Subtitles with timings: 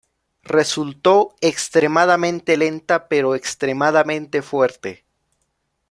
[0.45, 5.05] Resultó extremadamente lenta pero extremadamente fuerte.